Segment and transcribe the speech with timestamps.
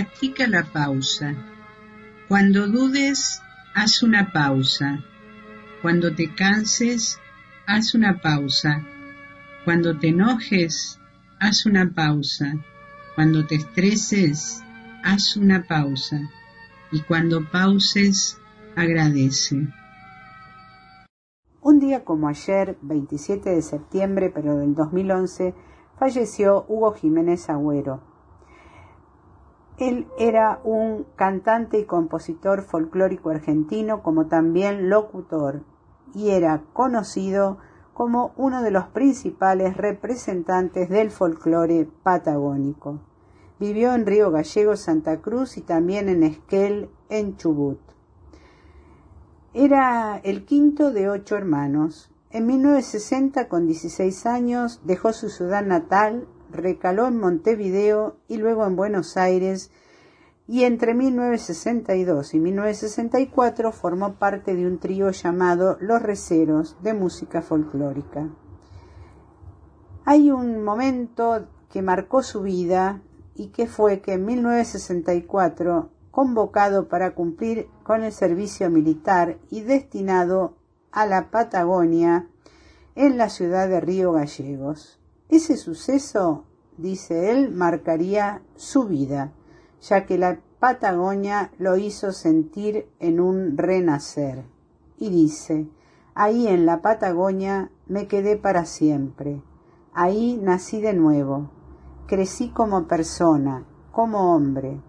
[0.00, 1.34] Practica la pausa.
[2.26, 3.42] Cuando dudes,
[3.74, 5.04] haz una pausa.
[5.82, 7.20] Cuando te canses,
[7.66, 8.82] haz una pausa.
[9.66, 10.98] Cuando te enojes,
[11.38, 12.54] haz una pausa.
[13.14, 14.64] Cuando te estreses,
[15.04, 16.18] haz una pausa.
[16.90, 18.38] Y cuando pauses,
[18.76, 19.68] agradece.
[21.60, 25.54] Un día como ayer, 27 de septiembre, pero del 2011,
[25.98, 28.09] falleció Hugo Jiménez Agüero,
[29.80, 35.62] él era un cantante y compositor folclórico argentino como también locutor
[36.14, 37.58] y era conocido
[37.94, 43.00] como uno de los principales representantes del folclore patagónico.
[43.58, 47.78] Vivió en Río Gallego, Santa Cruz y también en Esquel, en Chubut.
[49.52, 52.10] Era el quinto de ocho hermanos.
[52.30, 58.76] En 1960, con 16 años, dejó su ciudad natal recaló en Montevideo y luego en
[58.76, 59.70] Buenos Aires
[60.50, 67.40] y entre 1962 y 1964 formó parte de un trío llamado Los Receros de música
[67.40, 68.28] folclórica.
[70.04, 73.00] Hay un momento que marcó su vida
[73.36, 80.56] y que fue que en 1964, convocado para cumplir con el servicio militar y destinado
[80.90, 82.26] a la Patagonia
[82.96, 84.99] en la ciudad de Río Gallegos.
[85.30, 86.42] Ese suceso,
[86.76, 89.32] dice él, marcaría su vida,
[89.80, 94.44] ya que la Patagonia lo hizo sentir en un renacer.
[94.98, 95.68] Y dice,
[96.14, 99.40] ahí en la Patagonia me quedé para siempre,
[99.94, 101.52] ahí nací de nuevo,
[102.08, 104.80] crecí como persona, como hombre,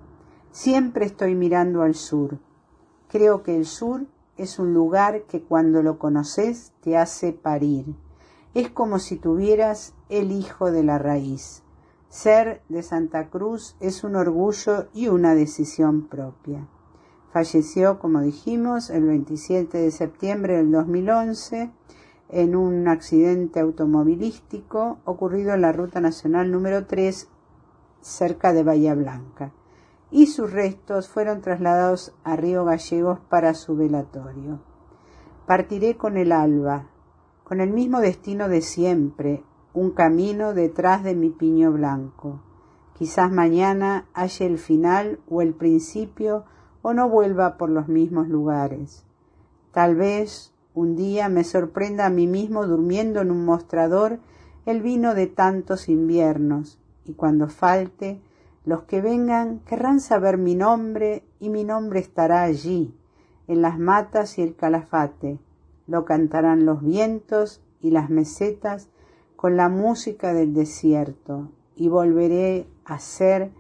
[0.50, 2.40] siempre estoy mirando al sur.
[3.10, 7.96] Creo que el sur es un lugar que cuando lo conoces te hace parir
[8.54, 11.64] es como si tuvieras el hijo de la raíz.
[12.10, 16.68] Ser de Santa Cruz es un orgullo y una decisión propia.
[17.32, 21.72] Falleció, como dijimos, el 27 de septiembre del 2011
[22.28, 27.30] en un accidente automovilístico ocurrido en la Ruta Nacional número 3
[28.02, 29.54] cerca de Bahía Blanca
[30.12, 34.60] y sus restos fueron trasladados a Río Gallegos para su velatorio.
[35.48, 36.91] Partiré con el alba,
[37.52, 42.40] con el mismo destino de siempre, un camino detrás de mi piño blanco.
[42.94, 46.46] Quizás mañana haya el final o el principio
[46.82, 49.06] o no vuelva por los mismos lugares.
[49.74, 54.20] Tal vez un día me sorprenda a mí mismo durmiendo en un mostrador
[54.66, 58.22] el vino de tantos inviernos, y cuando falte,
[58.64, 62.96] los que vengan querrán saber mi nombre y mi nombre estará allí,
[63.50, 65.38] en las matas y el calafate,
[65.92, 68.88] lo cantarán los vientos y las mesetas
[69.36, 73.52] con la música del desierto, y volveré a ser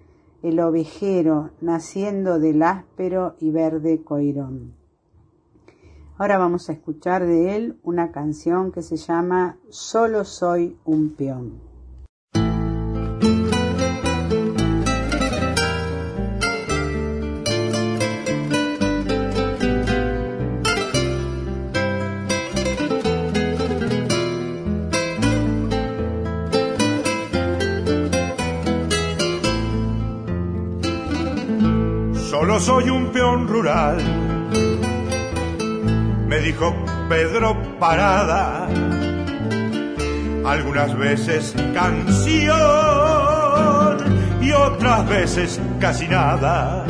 [0.41, 4.75] el ovejero naciendo del áspero y verde coirón.
[6.17, 11.70] Ahora vamos a escuchar de él una canción que se llama Solo soy un peón.
[32.61, 33.97] Soy un peón rural,
[36.27, 36.75] me dijo
[37.09, 38.67] Pedro Parada,
[40.45, 42.51] algunas veces canción
[44.41, 46.85] y otras veces casi nada,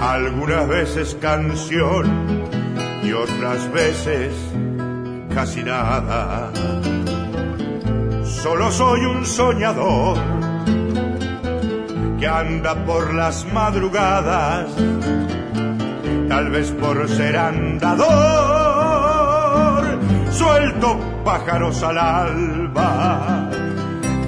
[0.00, 2.06] algunas veces canción
[3.02, 4.32] y otras veces
[5.34, 6.52] casi nada.
[8.24, 10.41] Solo soy un soñador
[12.22, 14.70] que anda por las madrugadas,
[16.28, 18.08] tal vez por ser andador,
[20.30, 23.50] suelto pájaros al alba,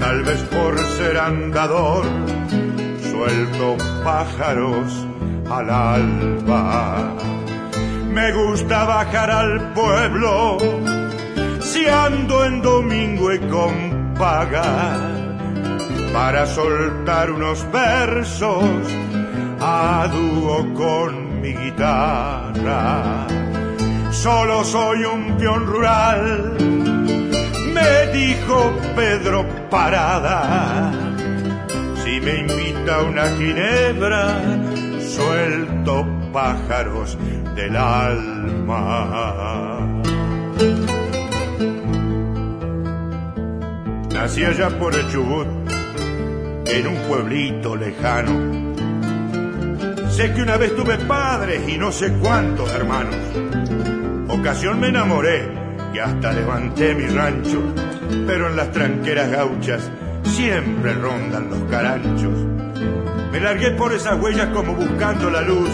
[0.01, 2.05] tal vez por ser andador,
[3.13, 5.07] suelto pájaros
[5.49, 7.15] al alba.
[8.13, 10.59] Me gusta bajar al pueblo,
[11.61, 15.14] si ando en domingo y con paga,
[16.15, 18.65] para soltar unos versos
[19.61, 23.27] a dúo con mi guitarra.
[24.13, 26.55] Solo soy un peón rural,
[27.75, 30.93] me dijo Pedro Parada.
[32.05, 34.41] Si me invita una ginebra,
[35.01, 37.19] suelto pájaros
[37.57, 38.95] del alma.
[44.13, 45.64] Nací allá por el Chubut,
[46.67, 48.65] en un pueblito lejano.
[50.11, 53.17] Sé que una vez tuve padres y no sé cuántos hermanos.
[54.29, 55.49] Ocasión me enamoré
[55.93, 57.63] y hasta levanté mi rancho,
[58.27, 59.91] pero en las tranqueras gauchas
[60.23, 62.39] siempre rondan los caranchos.
[63.33, 65.71] Me largué por esas huellas como buscando la luz.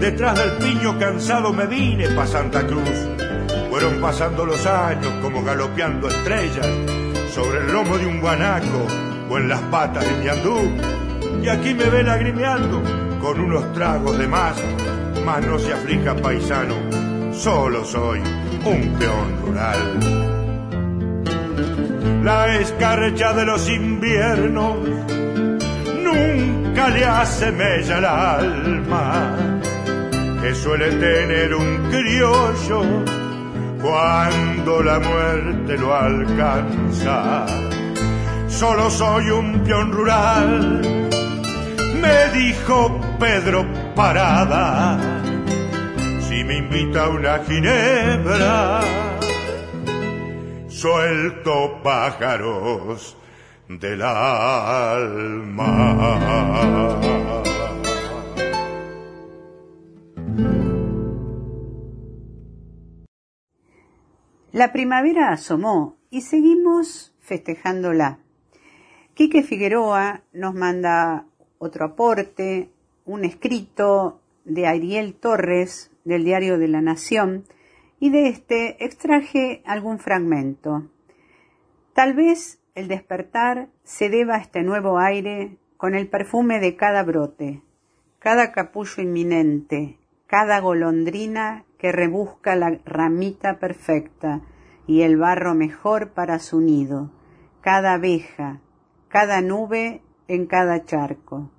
[0.00, 3.08] Detrás del piño cansado me vine pa' Santa Cruz.
[3.68, 6.66] Fueron pasando los años como galopeando estrellas
[7.34, 8.86] sobre el lomo de un guanaco
[9.28, 10.58] o en las patas de mi andú.
[11.42, 12.82] Y aquí me ve lagrimeando
[13.20, 14.56] con unos tragos de más.
[15.24, 16.74] Mas no se aflija paisano,
[17.32, 18.20] solo soy
[18.64, 20.28] un peón rural.
[22.24, 24.76] La escarcha de los inviernos
[26.02, 29.36] nunca le hace mella al alma
[30.42, 32.82] que suele tener un criollo
[33.80, 37.67] cuando la muerte lo alcanza.
[38.58, 40.80] Solo soy un peón rural,
[42.02, 43.64] me dijo Pedro
[43.94, 44.98] Parada.
[46.28, 48.80] Si me invita a una ginebra,
[50.66, 53.16] suelto pájaros
[53.68, 55.38] del alma.
[64.50, 68.18] La primavera asomó y seguimos festejándola.
[69.18, 71.26] Quique Figueroa nos manda
[71.58, 72.70] otro aporte,
[73.04, 77.42] un escrito de Ariel Torres del Diario de la Nación,
[77.98, 80.88] y de este extraje algún fragmento.
[81.94, 87.02] Tal vez el despertar se deba a este nuevo aire con el perfume de cada
[87.02, 87.60] brote,
[88.20, 89.98] cada capullo inminente,
[90.28, 94.42] cada golondrina que rebusca la ramita perfecta
[94.86, 97.10] y el barro mejor para su nido,
[97.62, 98.60] cada abeja,
[99.08, 101.50] cada nube en cada charco.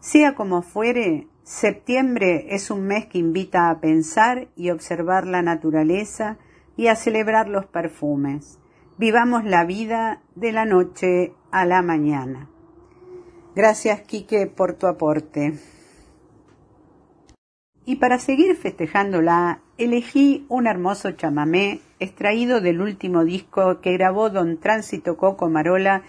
[0.00, 6.38] Sea como fuere, septiembre es un mes que invita a pensar y observar la naturaleza
[6.76, 8.58] y a celebrar los perfumes.
[8.96, 12.48] Vivamos la vida de la noche a la mañana.
[13.54, 15.54] Gracias, Quique, por tu aporte.
[17.84, 24.58] Y para seguir festejándola, elegí un hermoso chamamé extraído del último disco que grabó don
[24.58, 26.02] Tránsito Coco Marola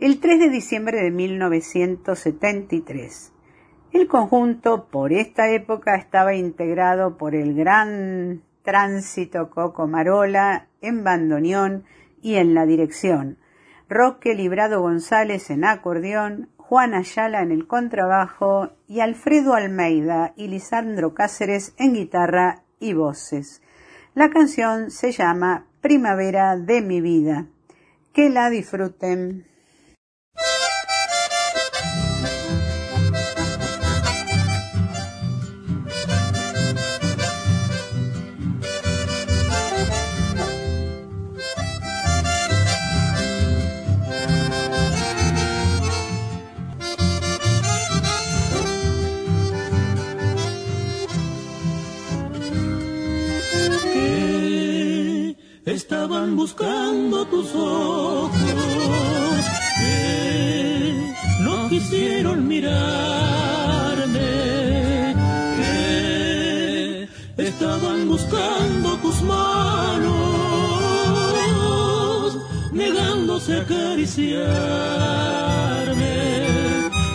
[0.00, 3.32] el 3 de diciembre de 1973.
[3.92, 11.84] El conjunto por esta época estaba integrado por el gran Tránsito Coco Marola en bandoneón
[12.22, 13.36] y en la dirección,
[13.90, 21.12] Roque Librado González en acordeón, Juan Ayala en el contrabajo y Alfredo Almeida y Lisandro
[21.12, 23.60] Cáceres en guitarra y voces.
[24.14, 27.48] La canción se llama Primavera de mi vida.
[28.14, 29.49] Que la disfruten.
[55.90, 58.30] Estaban buscando tus ojos
[59.80, 64.22] que no quisieron mirarme,
[65.56, 70.20] que estaban buscando tus manos,
[72.70, 74.46] negándose a acariciarme.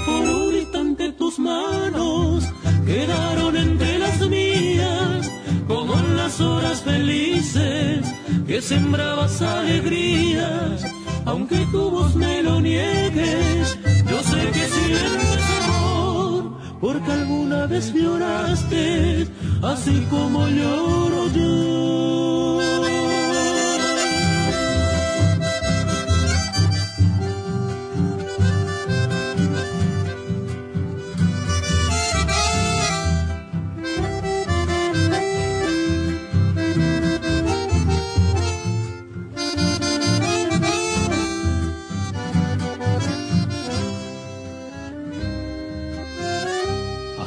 [0.05, 2.43] Por un instante tus manos
[2.85, 5.31] quedaron entre las mías,
[5.65, 8.05] como en las horas felices
[8.47, 10.83] que sembrabas alegrías,
[11.25, 13.77] aunque tu voz me lo niegues,
[14.09, 16.43] yo sé que si sientes amor,
[16.79, 19.27] porque alguna vez lloraste,
[19.63, 22.64] así como lloro yo.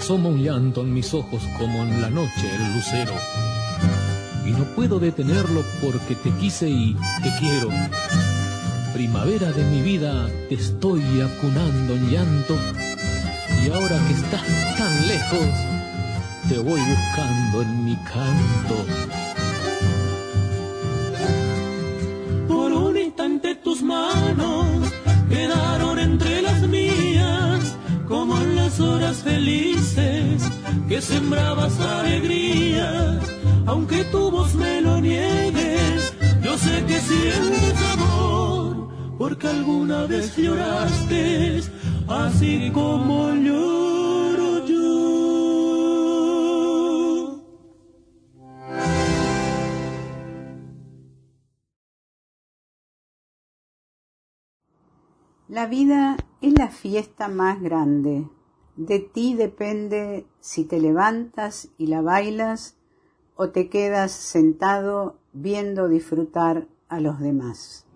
[0.08, 3.12] Asoma un llanto en mis ojos como en la noche el lucero.
[4.46, 7.68] Y no puedo detenerlo porque te quise y te quiero.
[8.94, 12.56] Primavera de mi vida, te estoy acunando en llanto.
[13.62, 15.46] Y ahora que estás tan lejos,
[16.48, 19.27] te voy buscando en mi canto.
[30.98, 33.22] Que sembrabas alegrías.
[33.66, 36.12] Aunque tu voz me lo niegues,
[36.42, 41.60] yo sé que sientes amor, porque alguna vez lloraste,
[42.08, 43.68] así como yo.
[55.48, 58.26] La vida es la fiesta más grande.
[58.78, 62.76] De ti depende si te levantas y la bailas
[63.34, 67.88] o te quedas sentado viendo disfrutar a los demás.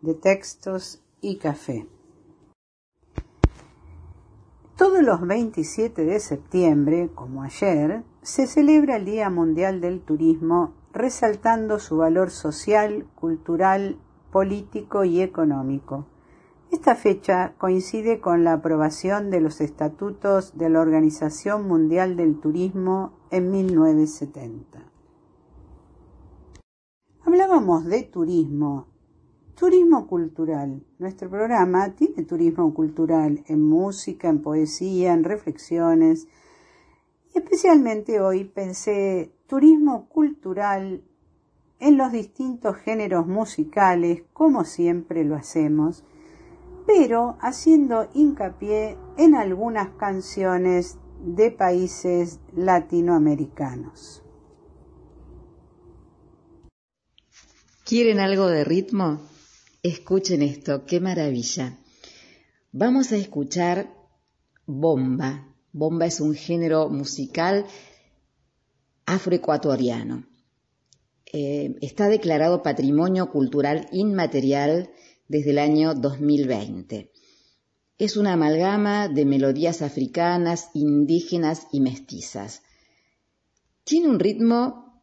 [0.00, 1.86] De textos y café.
[4.78, 11.78] Todos los 27 de septiembre, como ayer, se celebra el Día Mundial del Turismo, resaltando
[11.78, 13.98] su valor social, cultural,
[14.30, 16.06] político y económico.
[16.72, 23.12] Esta fecha coincide con la aprobación de los estatutos de la Organización Mundial del Turismo
[23.30, 24.82] en 1970.
[27.26, 28.86] Hablábamos de turismo,
[29.54, 30.82] turismo cultural.
[30.98, 36.26] Nuestro programa tiene turismo cultural en música, en poesía, en reflexiones.
[37.34, 41.04] Y especialmente hoy pensé turismo cultural
[41.80, 46.02] en los distintos géneros musicales, como siempre lo hacemos
[46.86, 54.22] pero haciendo hincapié en algunas canciones de países latinoamericanos.
[57.84, 59.20] ¿Quieren algo de ritmo?
[59.82, 61.78] Escuchen esto, qué maravilla.
[62.72, 63.92] Vamos a escuchar
[64.66, 65.48] bomba.
[65.72, 67.66] Bomba es un género musical
[69.06, 70.24] afroecuatoriano.
[71.32, 74.90] Eh, está declarado Patrimonio Cultural Inmaterial
[75.32, 77.10] desde el año 2020.
[77.96, 82.60] Es una amalgama de melodías africanas, indígenas y mestizas.
[83.82, 85.02] Tiene un ritmo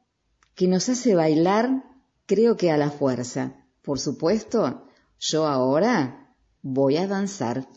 [0.53, 1.83] que nos hace bailar,
[2.27, 3.65] creo que a la fuerza.
[3.81, 4.85] Por supuesto,
[5.19, 7.67] yo ahora voy a danzar.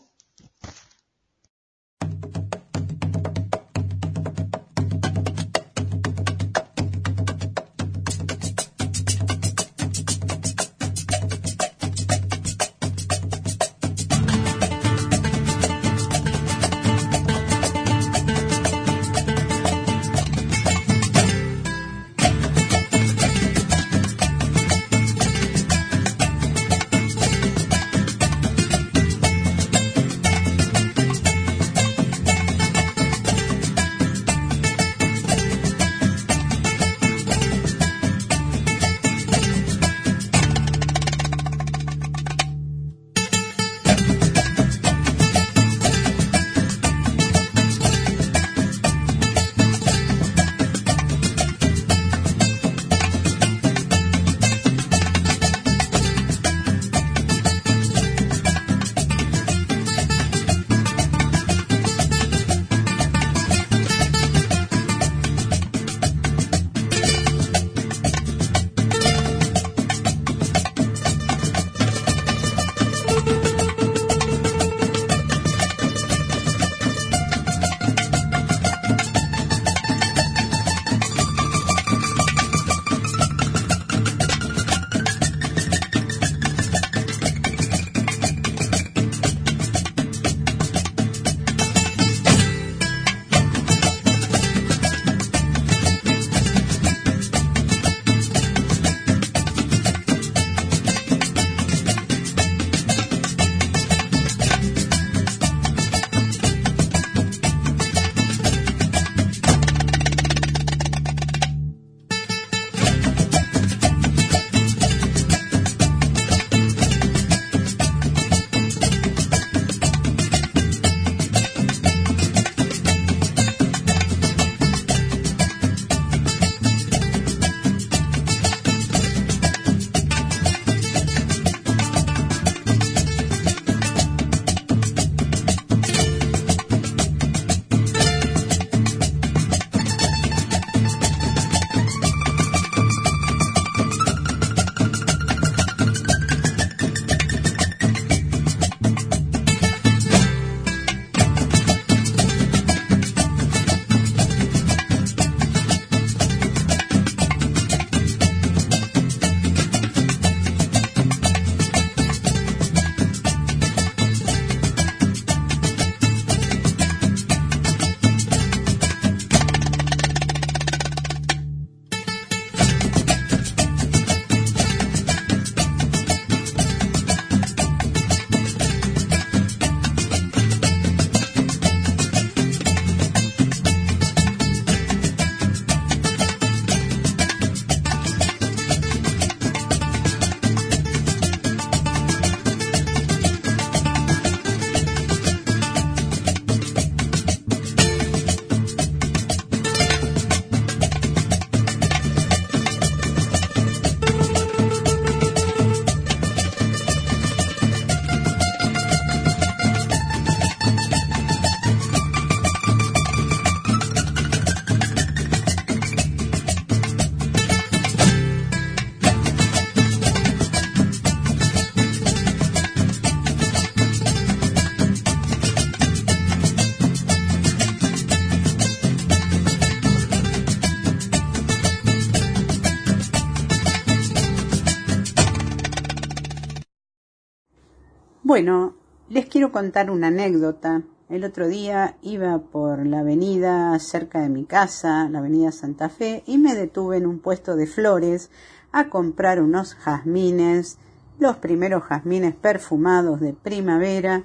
[238.33, 238.73] Bueno,
[239.09, 240.81] les quiero contar una anécdota.
[241.07, 246.23] El otro día iba por la avenida cerca de mi casa, la avenida Santa Fe,
[246.25, 248.31] y me detuve en un puesto de flores
[248.71, 250.79] a comprar unos jazmines,
[251.19, 254.23] los primeros jazmines perfumados de primavera,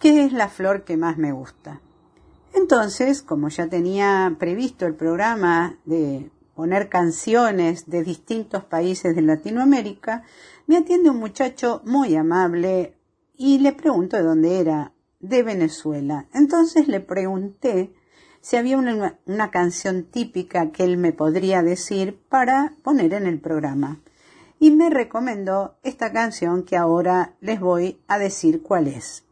[0.00, 1.80] que es la flor que más me gusta.
[2.54, 10.24] Entonces, como ya tenía previsto el programa de poner canciones de distintos países de Latinoamérica,
[10.66, 12.97] me atiende un muchacho muy amable
[13.38, 16.26] y le pregunto de dónde era, de Venezuela.
[16.34, 17.94] Entonces le pregunté
[18.40, 23.40] si había una, una, canción típica que él me podría decir para poner en el
[23.40, 24.00] programa.
[24.58, 29.24] Y me recomendó esta canción que ahora les voy a decir cuál es.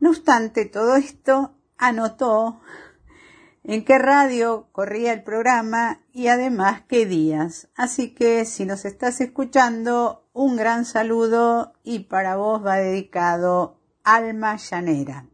[0.00, 2.60] No obstante todo esto, anotó
[3.64, 7.68] en qué radio corría el programa y además qué días.
[7.74, 14.58] Así que si nos estás escuchando, un gran saludo y para vos va dedicado Alma
[14.58, 15.24] Llanera.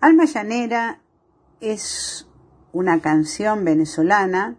[0.00, 1.02] Alma Llanera
[1.60, 2.26] es
[2.72, 4.56] una canción venezolana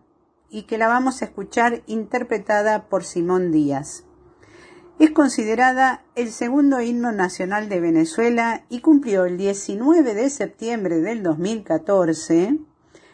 [0.50, 4.06] y que la vamos a escuchar interpretada por Simón Díaz.
[4.98, 11.22] Es considerada el segundo himno nacional de Venezuela y cumplió el 19 de septiembre del
[11.22, 12.60] 2014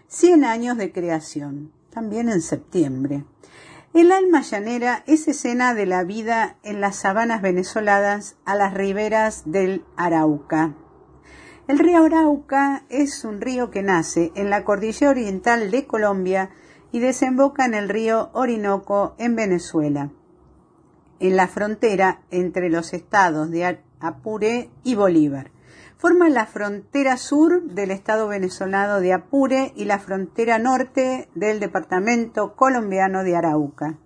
[0.06, 3.26] 100 años de creación, también en septiembre.
[3.94, 9.44] El alma llanera es escena de la vida en las sabanas venezolanas a las riberas
[9.46, 10.74] del Arauca.
[11.68, 16.50] El río Arauca es un río que nace en la cordillera oriental de Colombia
[16.92, 20.12] y desemboca en el río Orinoco en Venezuela
[21.24, 25.52] en la frontera entre los estados de Apure y Bolívar.
[26.04, 32.58] Forma la frontera sur del estado venezolano de Apure y la frontera norte del departamento
[32.58, 33.98] colombiano de Arauca.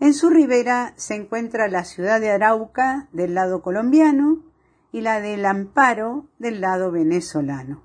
[0.00, 4.42] En su ribera se encuentra la ciudad de Arauca del lado colombiano
[4.90, 7.82] y la del Amparo del lado venezolano.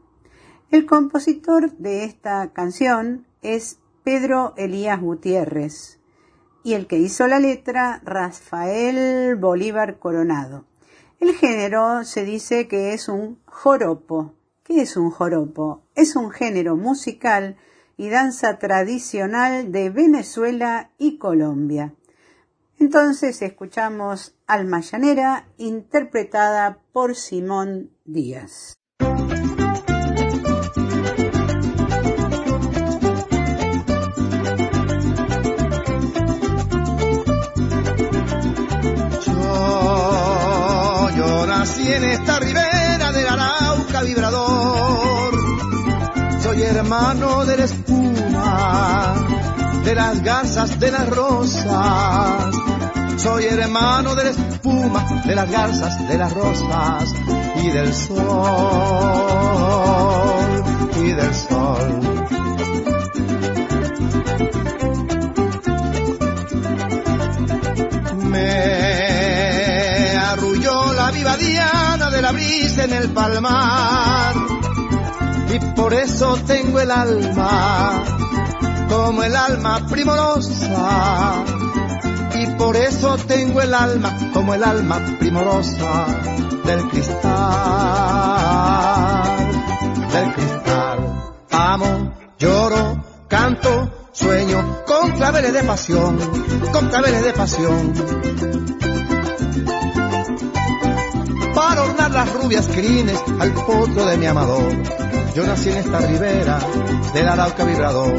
[0.72, 6.00] El compositor de esta canción es Pedro Elías Gutiérrez,
[6.64, 10.64] y el que hizo la letra, Rafael Bolívar Coronado.
[11.24, 14.34] El género se dice que es un joropo.
[14.62, 15.86] ¿Qué es un joropo?
[15.96, 17.56] Es un género musical
[17.96, 21.96] y danza tradicional de Venezuela y Colombia.
[22.78, 28.74] Entonces escuchamos Alma Llanera interpretada por Simón Díaz.
[41.92, 45.34] En esta ribera del Arauca vibrador.
[46.42, 49.16] Soy hermano de la espuma,
[49.84, 52.56] de las garzas, de las rosas.
[53.18, 57.04] Soy hermano de la espuma, de las garzas, de las rosas
[57.64, 58.18] y del sol,
[60.98, 62.13] y del sol.
[72.84, 74.36] En el palmar.
[75.50, 78.04] Y por eso tengo el alma
[78.90, 81.44] como el alma primorosa.
[82.36, 86.08] Y por eso tengo el alma como el alma primorosa
[86.66, 87.24] del cristal,
[90.12, 91.34] del cristal.
[91.52, 96.18] Amo, lloro, canto, sueño con claveles de pasión,
[96.72, 98.83] con claveles de pasión
[102.14, 104.72] las rubias crines al potro de mi amador.
[105.34, 106.60] Yo nací en esta ribera
[107.14, 108.16] del Arauca vibrador.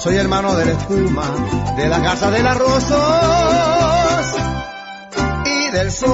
[0.00, 1.24] Soy hermano de la espuma,
[1.76, 4.34] de la casa de las rosas
[5.44, 6.10] y del sol.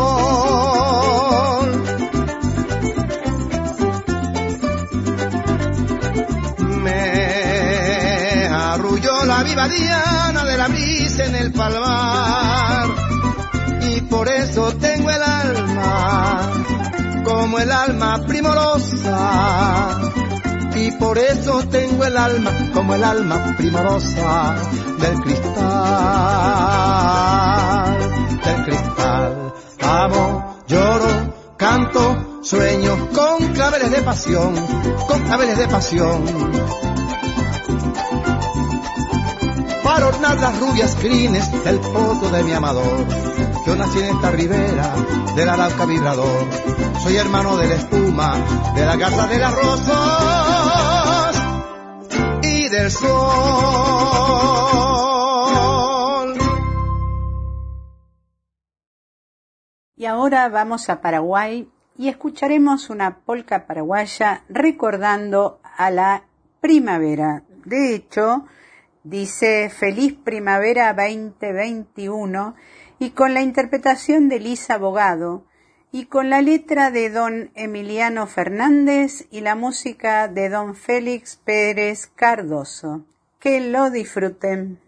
[6.83, 12.89] Me arrulló la viva diana de la brisa en el palmar
[13.89, 15.23] y por eso tengo el
[17.47, 20.01] como el alma primorosa
[20.75, 24.57] y por eso tengo el alma como el alma primorosa
[24.99, 25.55] del cristal,
[28.45, 29.55] del cristal.
[29.81, 34.57] Amo, lloro, canto, sueño con claveles de pasión,
[35.07, 36.25] con claveles de pasión.
[39.85, 43.07] Para ornar las rubias crines del foto de mi amador
[43.67, 44.95] yo nací en esta ribera
[45.35, 46.47] del Arauca vibrador.
[47.03, 48.37] Soy hermano de la espuma,
[48.77, 51.37] de la casa de las rosas
[52.43, 53.17] y del sol.
[59.97, 66.23] Y ahora vamos a Paraguay y escucharemos una polca paraguaya recordando a la
[66.61, 67.43] primavera.
[67.65, 68.45] De hecho,
[69.03, 72.55] dice Feliz Primavera 2021
[72.99, 75.45] y con la interpretación de Lisa Abogado
[75.93, 82.07] y con la letra de don Emiliano Fernández y la música de don Félix Pérez
[82.15, 83.05] Cardoso.
[83.39, 84.81] Que lo disfruten.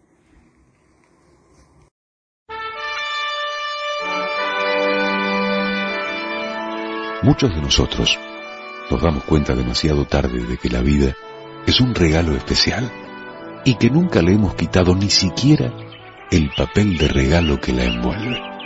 [7.21, 8.17] Muchos de nosotros
[8.89, 11.15] nos damos cuenta demasiado tarde de que la vida
[11.67, 12.91] es un regalo especial
[13.65, 15.71] y que nunca le hemos quitado ni siquiera
[16.31, 18.58] el papel de regalo que la envuelve.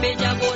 [0.00, 0.49] me llamo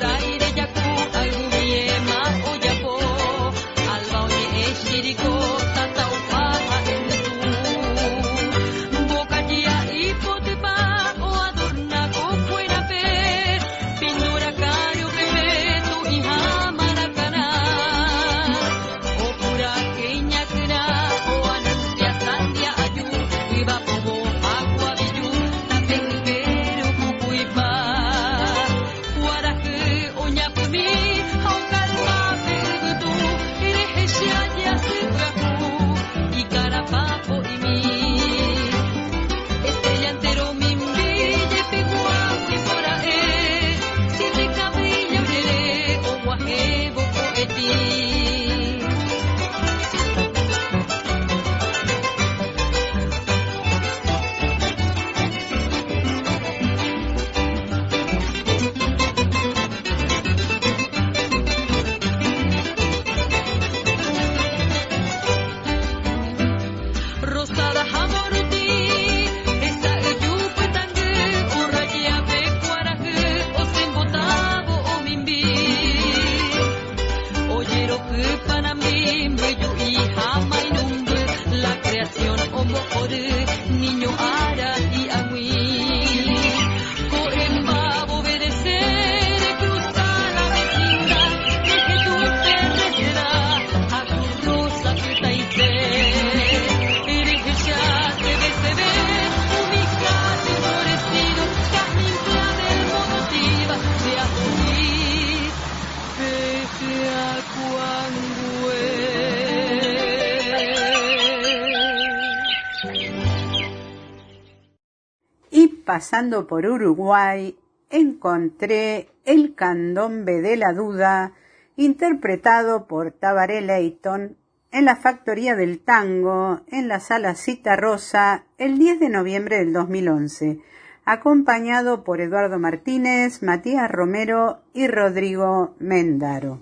[115.95, 117.57] pasando por Uruguay,
[117.89, 121.35] encontré El candombe de la duda,
[121.77, 124.37] interpretado por Tabaré Leighton
[124.73, 129.73] en la Factoría del Tango, en la Sala Cita Rosa, el 10 de noviembre del
[129.73, 130.59] 2011,
[131.05, 136.61] acompañado por Eduardo Martínez, Matías Romero y Rodrigo Mendaro.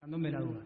[0.00, 0.60] Candombe la duda.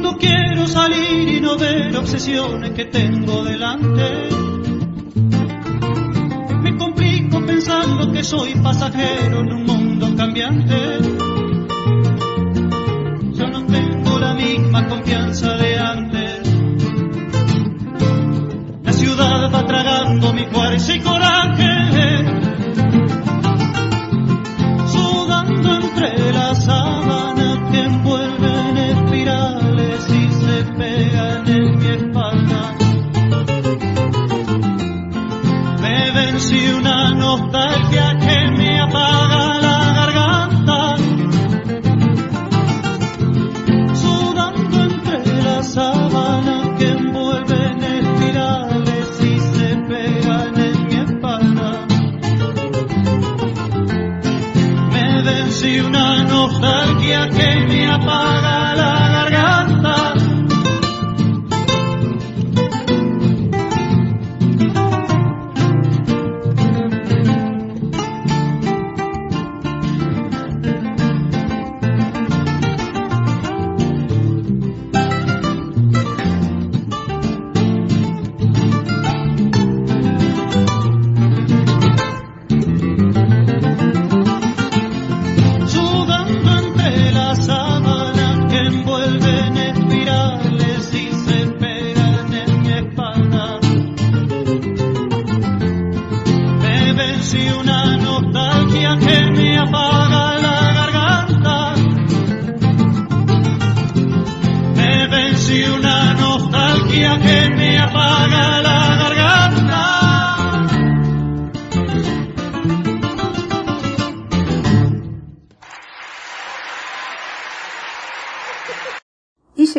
[0.00, 4.28] cuando quiero salir y no ver obsesiones que tengo delante.
[6.62, 10.98] Me complico pensando que soy pasajero en un mundo cambiante.
[13.32, 16.42] Yo no tengo la misma confianza de antes.
[18.84, 21.77] La ciudad va tragando mi fuerza y coraje.
[37.28, 38.07] nos da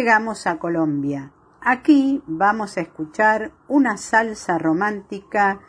[0.10, 1.32] a Colombia.
[1.62, 5.60] Aquí vamos a escuchar una salsa romántica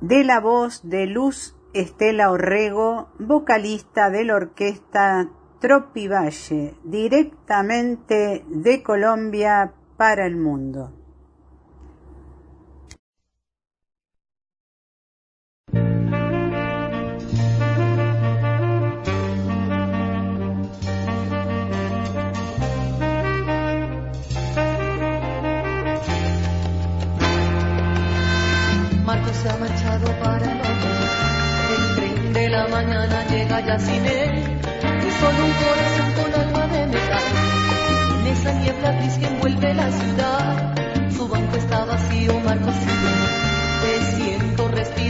[0.00, 5.28] de la voz de Luz Estela Orrego, vocalista de la orquesta
[5.60, 10.92] Tropivalle, directamente de Colombia para el mundo.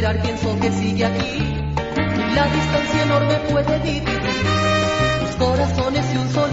[0.09, 1.39] mirar pienso que sigue aquí.
[2.35, 4.21] La distancia enorme puede dividir
[5.21, 6.48] tus corazones y un solo.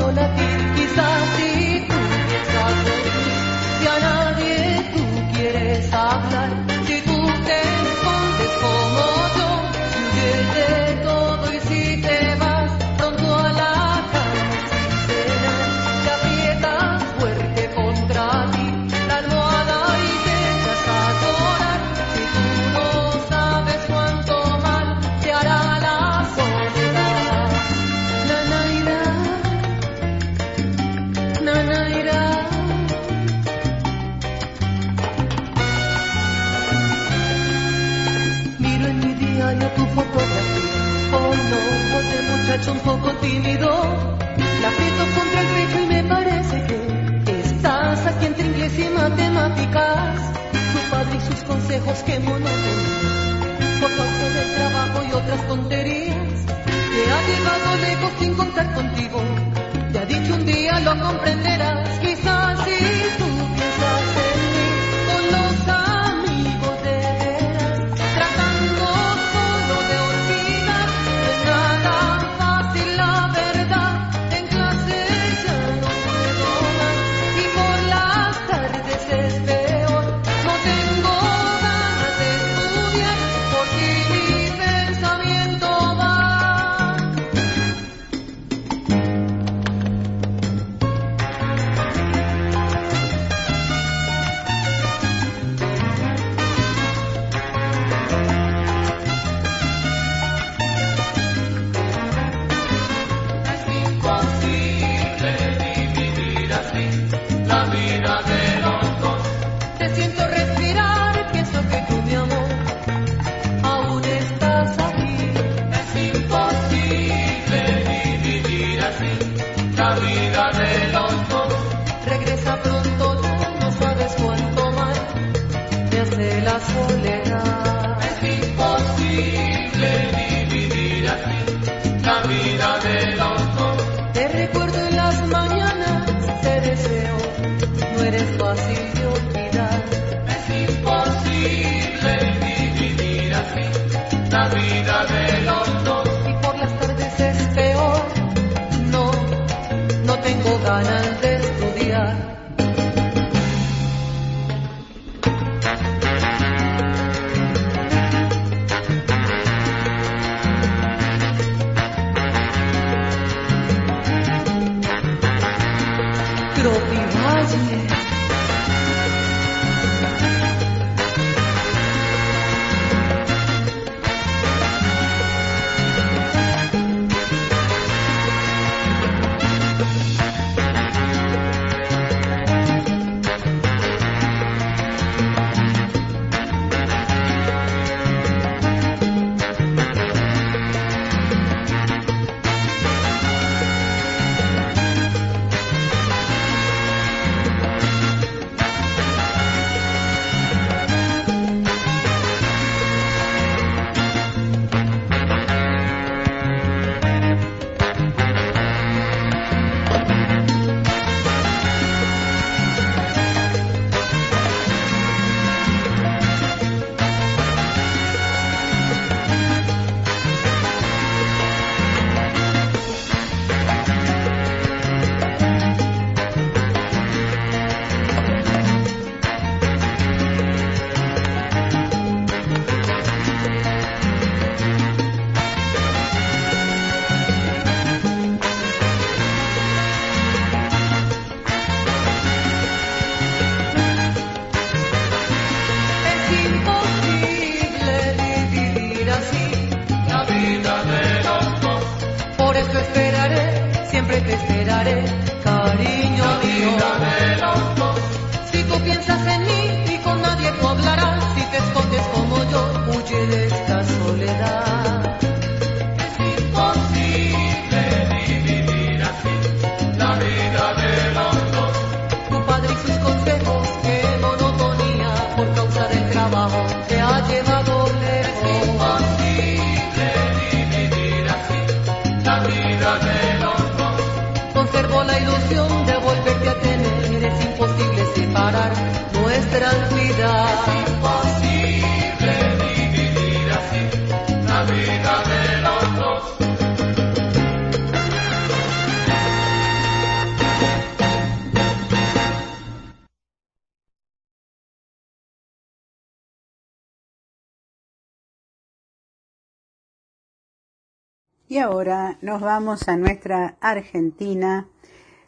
[311.56, 314.68] Y ahora nos vamos a nuestra Argentina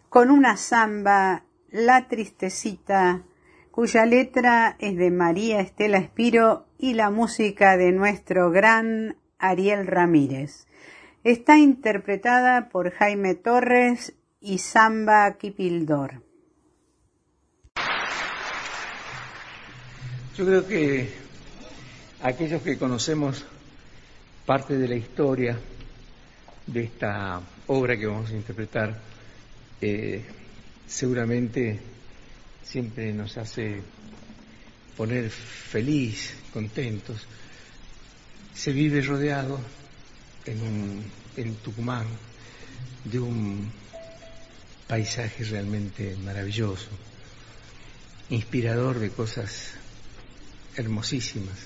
[0.10, 3.24] con una samba, La Tristecita,
[3.72, 10.68] cuya letra es de María Estela Espiro y la música de nuestro gran Ariel Ramírez.
[11.24, 16.24] Está interpretada por Jaime Torres y Samba Kipildor.
[20.36, 21.10] Yo creo que
[22.22, 23.46] aquellos que conocemos
[24.46, 25.58] parte de la historia
[26.68, 29.00] de esta obra que vamos a interpretar
[29.82, 30.24] eh,
[30.86, 31.80] seguramente
[32.64, 33.82] siempre nos hace
[34.96, 37.26] poner feliz, contentos.
[38.54, 39.60] Se vive rodeado
[40.46, 41.04] en,
[41.38, 42.08] en Tucumán
[43.06, 43.72] de un
[44.88, 46.90] paisaje realmente maravilloso,
[48.30, 49.74] inspirador de cosas
[50.76, 51.58] hermosísimas.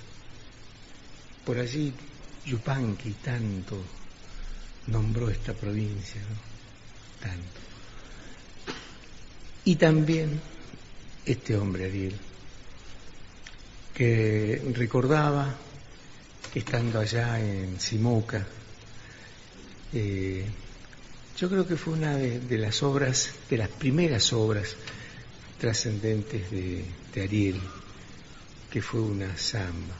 [1.45, 1.93] Por allí
[2.45, 4.00] Yupanqui tanto
[4.87, 6.21] nombró esta provincia,
[7.19, 7.59] tanto.
[9.63, 10.41] Y también
[11.25, 12.15] este hombre, Ariel,
[13.93, 15.53] que recordaba
[16.55, 18.45] estando allá en Simoca,
[19.93, 20.45] eh,
[21.37, 24.75] yo creo que fue una de, las obras, de las primeras obras
[25.59, 26.85] trascendentes de,
[27.21, 27.59] Ariel,
[28.69, 29.95] que fue una samba.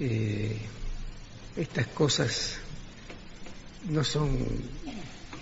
[0.00, 0.56] Eh,
[1.56, 2.58] estas cosas
[3.88, 4.38] no son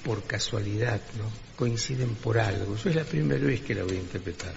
[0.04, 1.24] por casualidad, ¿no?
[1.56, 2.76] coinciden por algo.
[2.76, 4.54] Yo es la primera vez que la voy a interpretar.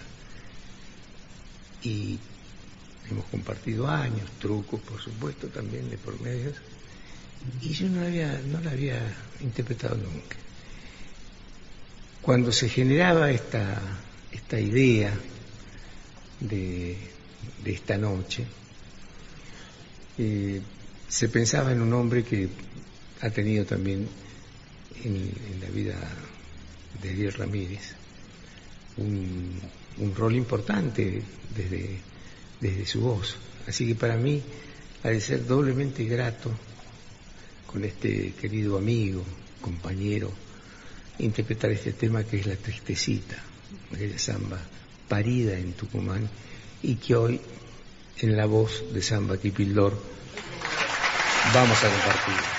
[1.84, 2.20] Y
[3.10, 6.56] hemos compartido años, trucos, por supuesto, también de por medios,
[7.62, 9.00] y yo no la había, no la había
[9.42, 10.36] interpretado nunca.
[12.22, 13.80] Cuando se generaba esta,
[14.32, 15.14] esta idea
[16.42, 16.98] de,
[17.64, 18.46] de esta noche,
[20.18, 20.62] eh,
[21.08, 22.50] se pensaba en un hombre que
[23.22, 24.08] ha tenido también
[25.04, 25.96] en, la vida
[27.02, 27.96] de Ariel Ramírez
[28.98, 29.62] un,
[30.16, 31.22] rol importante
[31.56, 32.00] desde,
[32.60, 33.36] desde su voz.
[33.68, 34.42] Así que para mí
[35.04, 36.52] ha de ser doblemente grato
[37.68, 39.24] con este querido amigo,
[39.62, 40.32] compañero,
[41.20, 43.36] interpretar este tema que es la tristecita,
[43.94, 44.60] aquella samba
[45.08, 46.30] parida en Tucumán
[46.82, 47.42] y que hoy
[48.18, 49.98] en la voz de Samba Kipildor
[51.54, 52.59] vamos a compartir.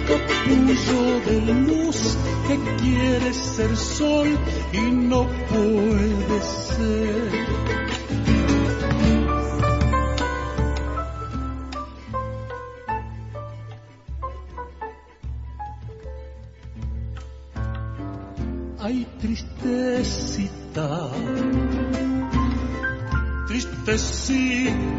[0.09, 1.37] capullo de
[1.69, 1.99] luz
[2.47, 4.29] que quiere ser sol
[4.75, 7.68] y no puede ser.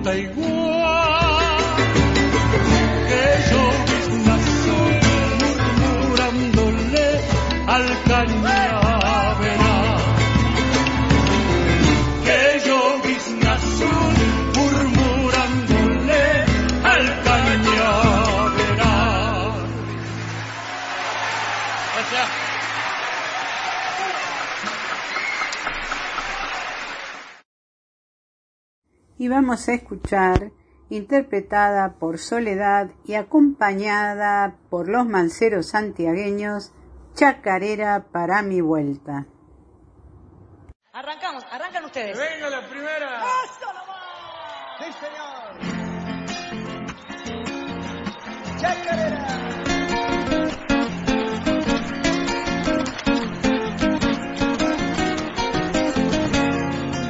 [0.01, 0.28] Tristecita
[29.39, 30.51] vamos a escuchar,
[30.89, 36.73] interpretada por Soledad y acompañada por los manceros santiagueños,
[37.13, 39.27] Chacarera para mi vuelta.
[40.91, 42.17] Arrancamos, arrancan ustedes.
[42.17, 43.21] Venga la primera.
[44.79, 45.55] Sí, señor.
[48.59, 49.68] Chacarera.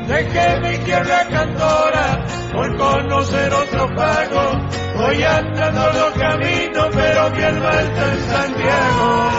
[0.10, 4.68] Dejé mi tierra cantora por conocer otro pago.
[4.98, 9.30] Voy andando los caminos, pero mi alma está en Santiago.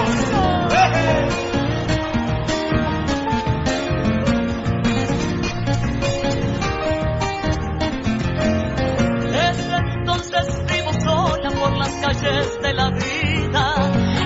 [11.05, 13.75] Sola por las calles de la vida.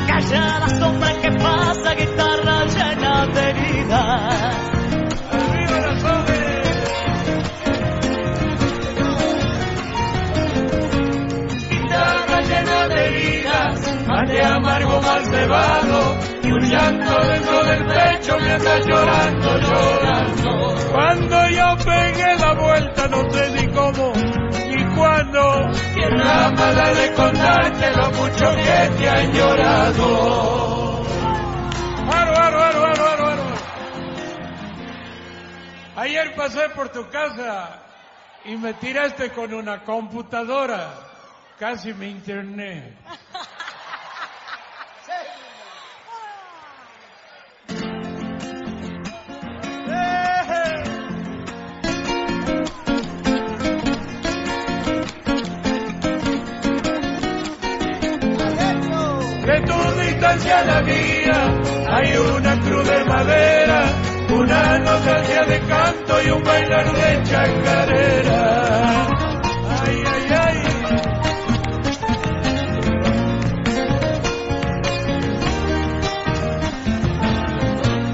[0.09, 4.74] Callada sombra que pasa, guitarra llena de heridas.
[14.25, 20.93] Mate amargo mal cebado, y un llanto dentro del pecho me anda llorando, llorando.
[20.93, 25.71] Cuando yo pegué la vuelta, no sé ni cómo ni cuándo,
[26.17, 31.05] la mala de contarte lo mucho que te han llorado.
[32.13, 33.55] Aro, aro, aro, aro, aro, aro.
[35.97, 37.83] Ayer pasé por tu casa
[38.45, 41.11] y me tiraste con una computadora.
[41.59, 42.97] Casi me interné.
[59.45, 61.53] De tu distancia la mía
[61.91, 63.85] hay una cruz de madera,
[64.31, 69.07] una nostalgia de canto y un bailar de chacarera.
[69.85, 70.57] Ay, ay, ay.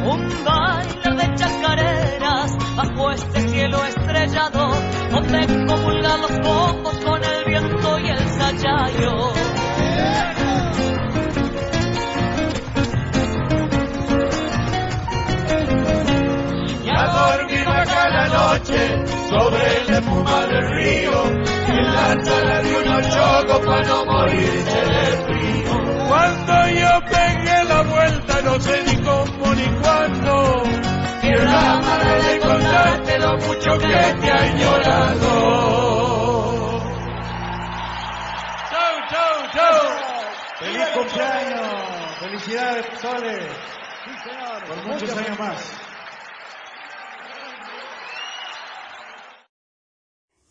[0.05, 4.73] Un baile de chacareras bajo este cielo estrellado,
[5.13, 9.50] donde comulgan los bombos con el viento y el sayayo.
[17.91, 21.27] Acá la noche sobre la espuma del río,
[21.69, 26.07] en la sala de unos chocos para no morirse de frío.
[26.09, 30.63] Cuando yo pegué la vuelta, no sé ni cómo ni cuándo,
[31.21, 35.31] quiero la madre de contarte lo mucho que te ha llorado.
[38.71, 39.81] Chau, chau, chau.
[40.59, 42.19] ¡Feliz cumpleaños!
[42.21, 43.39] ¡Felicidades, Sole!
[44.67, 45.90] Por muchos años más.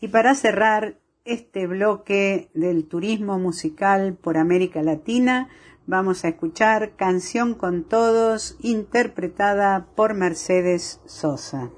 [0.02, 0.96] Y para cerrar
[1.26, 5.50] este bloque del turismo musical por América Latina,
[5.88, 11.70] vamos a escuchar Canción con Todos, interpretada por Mercedes Sosa.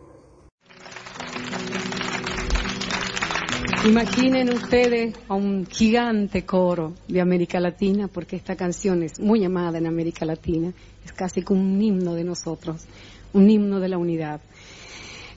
[3.85, 9.79] Imaginen ustedes a un gigante coro de América Latina, porque esta canción es muy amada
[9.79, 10.71] en América Latina,
[11.03, 12.85] es casi como un himno de nosotros,
[13.33, 14.41] un himno de la unidad.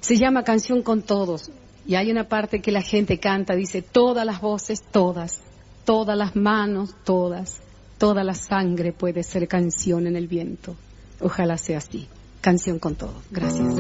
[0.01, 1.51] Se llama Canción con Todos,
[1.87, 5.43] y hay una parte que la gente canta, dice, todas las voces, todas,
[5.85, 7.61] todas las manos, todas,
[7.99, 10.77] toda la sangre puede ser canción en el viento.
[11.21, 12.09] Ojalá sea así.
[12.41, 13.15] Canción con todos.
[13.31, 13.75] Gracias.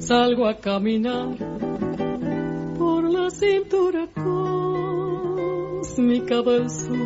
[0.00, 1.36] Salgo a caminar
[2.78, 4.08] por la cintura
[5.82, 6.96] cósmica del sur.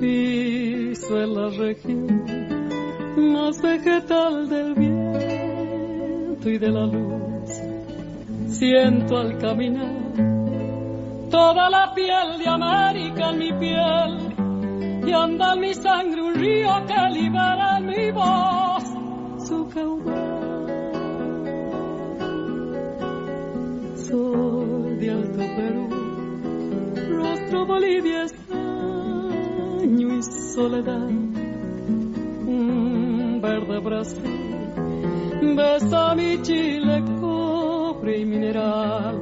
[0.00, 2.24] Piso en la región
[3.16, 5.41] más vegetal del viento
[6.50, 7.50] y de la luz.
[8.48, 10.02] Siento al caminar
[11.30, 14.34] toda la piel de América en mi piel
[15.06, 18.84] y anda mi sangre un río que libera mi voz
[19.46, 20.32] su caudal.
[23.96, 25.88] Sol de Alto Perú,
[27.18, 31.08] rostro Bolivia extraño y soledad,
[32.46, 34.61] un verde Brasil,
[35.56, 39.16] besa mi Chile cobre y mineral.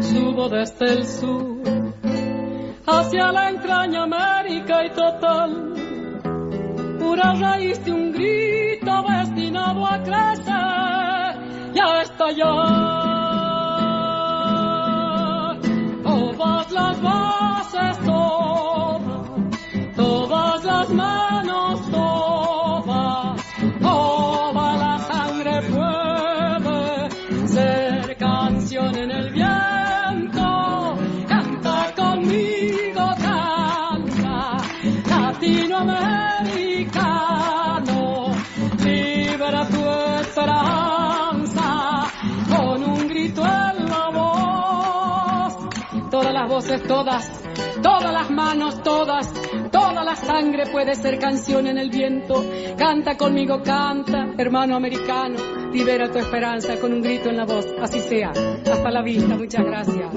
[0.00, 1.62] Subo desde el sur
[2.86, 5.74] hacia la entraña América y total,
[6.98, 13.11] pura raíz de un grito destinado a crecer y a estallar.
[46.78, 47.30] Todas,
[47.82, 49.32] todas las manos, todas,
[49.70, 52.44] toda la sangre puede ser canción en el viento.
[52.76, 55.36] Canta conmigo, canta, hermano americano,
[55.72, 57.66] libera tu esperanza con un grito en la voz.
[57.80, 58.30] Así sea.
[58.30, 60.12] Hasta la vista, muchas gracias.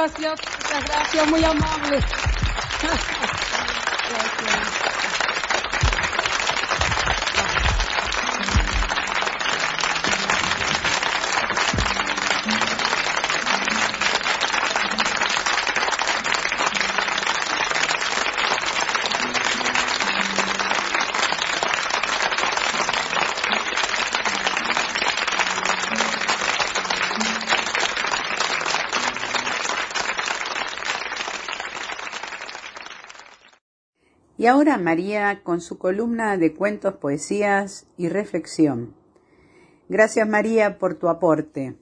[0.00, 2.00] Gracias, muchas gracias, muy amable.
[34.50, 38.94] Ahora María con su columna de cuentos, poesías y reflexión.
[39.88, 41.76] Gracias María por tu aporte.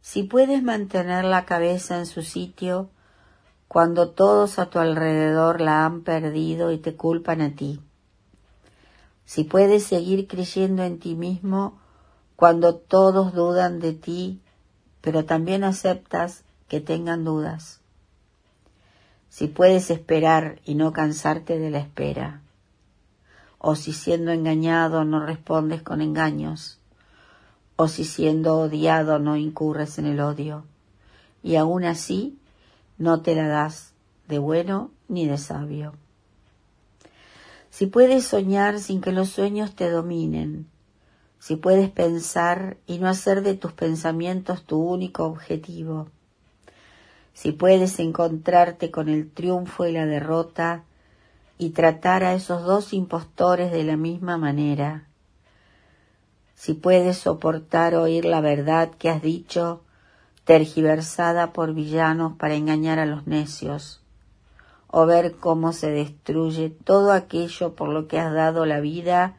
[0.00, 2.90] Si puedes mantener la cabeza en su sitio
[3.68, 7.80] cuando todos a tu alrededor la han perdido y te culpan a ti.
[9.24, 11.80] Si puedes seguir creyendo en ti mismo
[12.36, 14.42] cuando todos dudan de ti,
[15.00, 17.83] pero también aceptas que tengan dudas.
[19.34, 22.40] Si puedes esperar y no cansarte de la espera.
[23.58, 26.78] O si siendo engañado no respondes con engaños.
[27.74, 30.64] O si siendo odiado no incurres en el odio.
[31.42, 32.38] Y aún así
[32.96, 33.94] no te la das
[34.28, 35.94] de bueno ni de sabio.
[37.70, 40.68] Si puedes soñar sin que los sueños te dominen,
[41.40, 46.06] si puedes pensar y no hacer de tus pensamientos tu único objetivo,
[47.34, 50.84] si puedes encontrarte con el triunfo y la derrota
[51.58, 55.08] y tratar a esos dos impostores de la misma manera,
[56.54, 59.82] si puedes soportar oír la verdad que has dicho
[60.44, 64.00] tergiversada por villanos para engañar a los necios,
[64.88, 69.36] o ver cómo se destruye todo aquello por lo que has dado la vida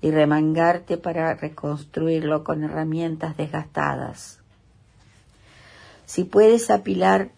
[0.00, 4.37] y remangarte para reconstruirlo con herramientas desgastadas.
[6.08, 7.32] Si puedes apilar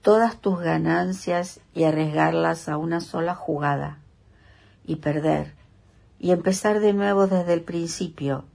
[0.00, 3.98] todas tus ganancias y arriesgarlas a una sola jugada
[4.86, 5.52] y perder
[6.18, 8.46] y empezar de nuevo desde el principio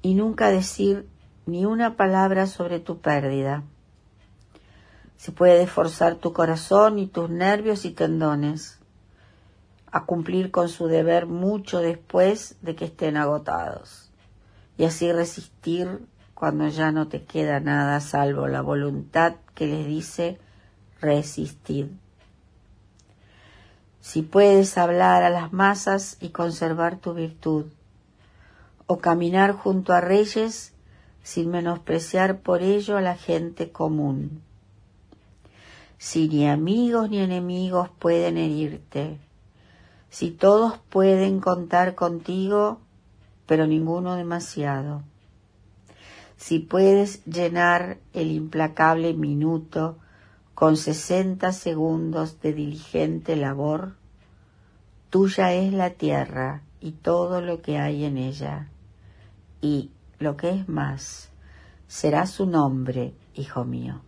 [0.00, 1.08] y nunca decir
[1.44, 3.64] ni una palabra sobre tu pérdida.
[5.16, 8.78] Si puedes forzar tu corazón y tus nervios y tendones
[9.90, 14.12] a cumplir con su deber mucho después de que estén agotados
[14.76, 16.06] y así resistir
[16.38, 20.38] cuando ya no te queda nada salvo la voluntad que les dice
[21.00, 21.90] resistir.
[24.00, 27.66] Si puedes hablar a las masas y conservar tu virtud,
[28.86, 30.74] o caminar junto a reyes
[31.24, 34.40] sin menospreciar por ello a la gente común.
[35.98, 39.18] Si ni amigos ni enemigos pueden herirte,
[40.08, 42.78] si todos pueden contar contigo,
[43.46, 45.02] pero ninguno demasiado.
[46.38, 49.98] Si puedes llenar el implacable minuto
[50.54, 53.96] con sesenta segundos de diligente labor,
[55.10, 58.68] tuya es la tierra y todo lo que hay en ella.
[59.60, 61.30] Y, lo que es más,
[61.88, 64.00] será su nombre, hijo mío.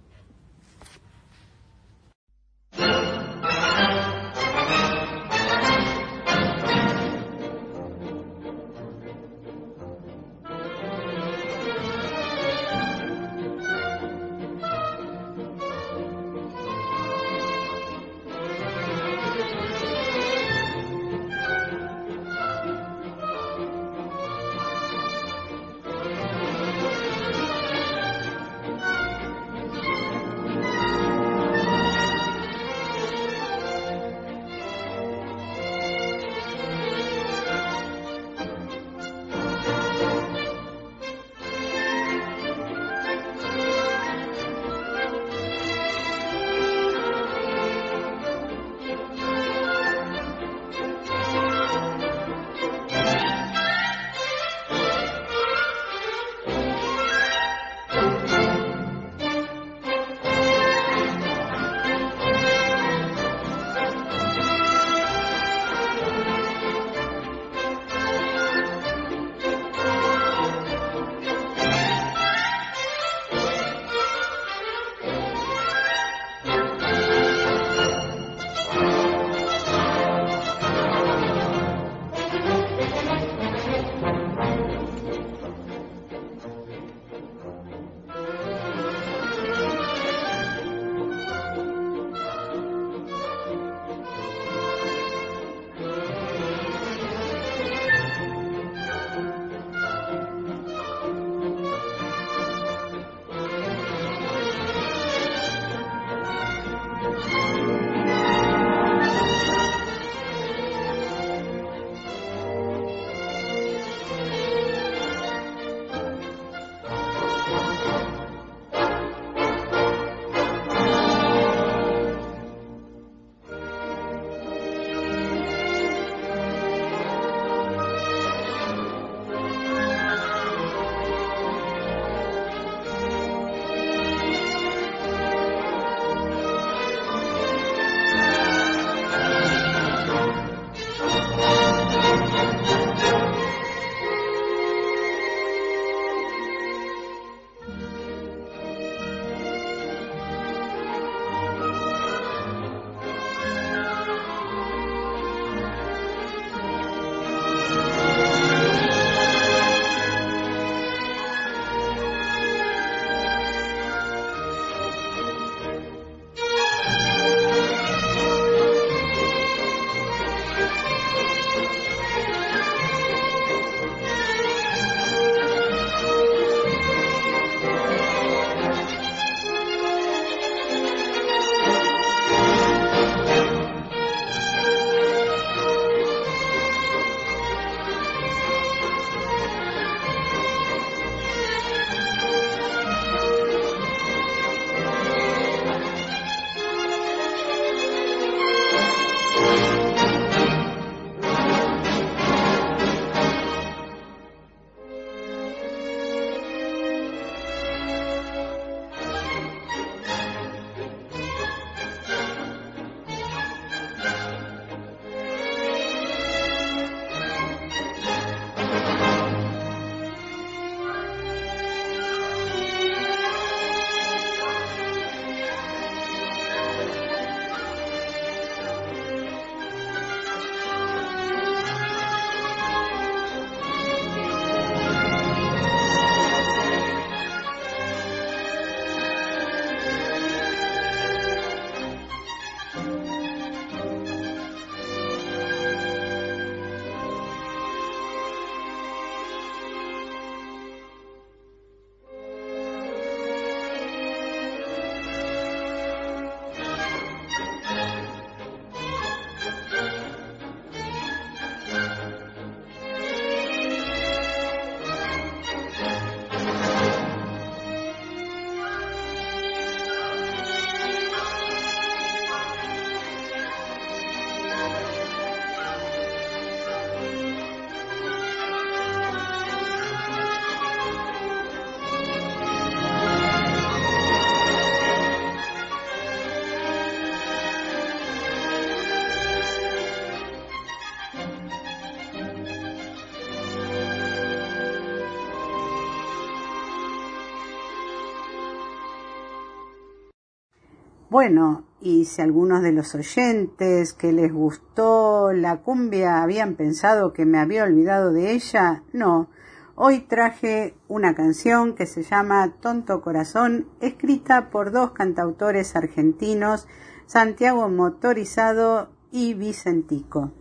[301.22, 307.26] Bueno, y si algunos de los oyentes que les gustó la cumbia habían pensado que
[307.26, 309.28] me había olvidado de ella, no.
[309.74, 316.66] Hoy traje una canción que se llama Tonto Corazón, escrita por dos cantautores argentinos,
[317.04, 320.32] Santiago Motorizado y Vicentico.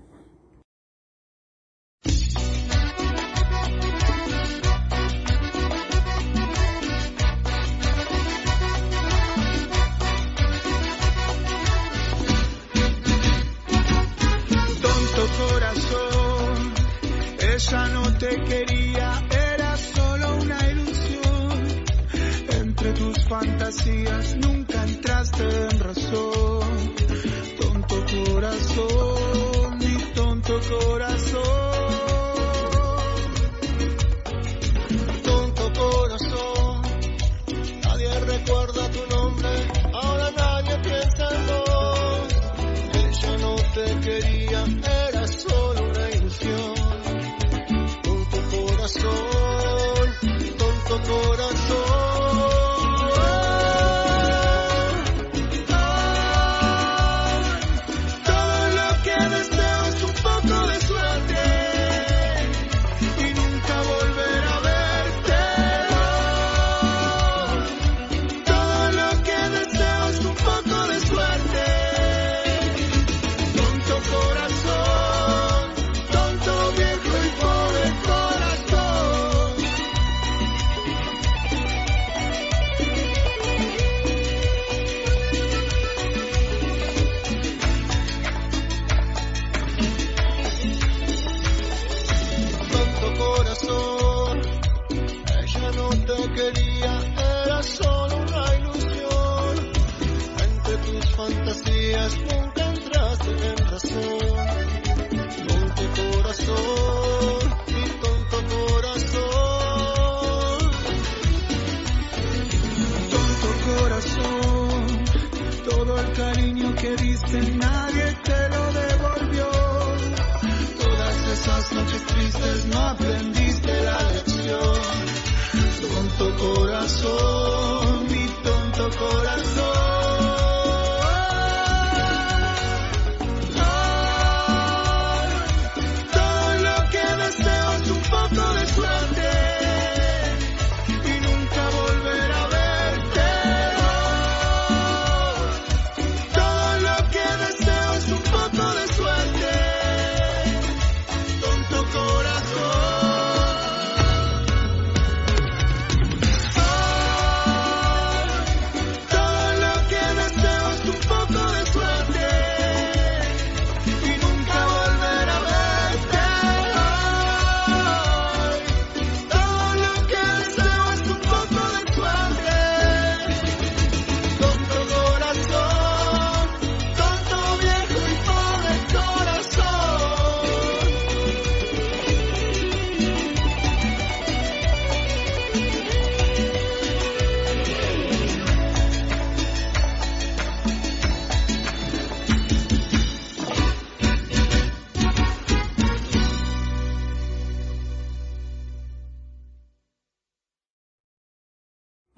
[125.78, 129.88] Tonto corazón, mi tonto corazón.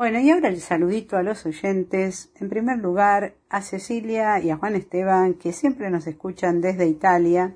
[0.01, 2.31] Bueno, y ahora el saludito a los oyentes.
[2.39, 7.53] En primer lugar, a Cecilia y a Juan Esteban, que siempre nos escuchan desde Italia.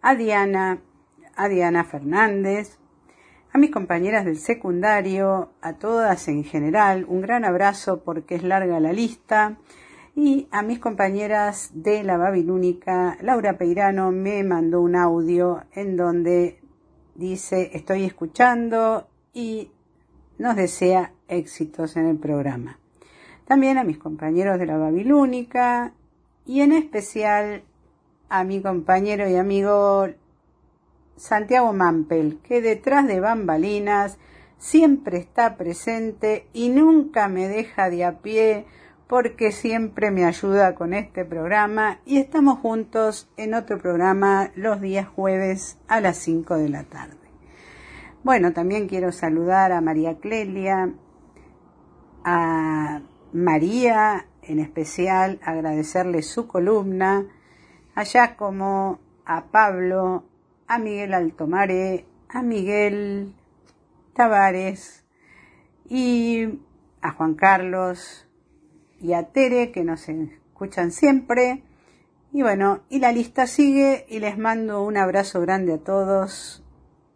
[0.00, 0.78] A Diana,
[1.34, 2.78] a Diana Fernández.
[3.52, 8.78] A mis compañeras del secundario, a todas en general, un gran abrazo porque es larga
[8.78, 9.58] la lista.
[10.14, 16.60] Y a mis compañeras de la Babilónica, Laura Peirano me mandó un audio en donde
[17.16, 19.72] dice estoy escuchando y
[20.38, 22.78] nos desea éxitos en el programa.
[23.46, 25.92] También a mis compañeros de la Babilónica
[26.46, 27.62] y en especial
[28.28, 30.08] a mi compañero y amigo
[31.16, 34.18] Santiago Mampel, que detrás de bambalinas
[34.58, 38.66] siempre está presente y nunca me deja de a pie
[39.06, 45.06] porque siempre me ayuda con este programa y estamos juntos en otro programa los días
[45.06, 47.16] jueves a las 5 de la tarde.
[48.22, 50.94] Bueno, también quiero saludar a María Clelia,
[52.24, 53.02] a
[53.32, 57.26] María en especial, agradecerle su columna,
[57.94, 60.24] a Giacomo, a Pablo,
[60.66, 63.34] a Miguel Altomare, a Miguel
[64.14, 65.04] Tavares
[65.88, 66.60] y
[67.00, 68.26] a Juan Carlos
[69.00, 71.62] y a Tere que nos escuchan siempre.
[72.32, 76.64] Y bueno, y la lista sigue y les mando un abrazo grande a todos